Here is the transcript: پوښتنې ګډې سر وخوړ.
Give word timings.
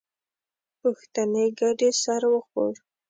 پوښتنې 0.79 1.45
ګډې 1.59 1.89
سر 2.03 2.21
وخوړ. 2.33 2.73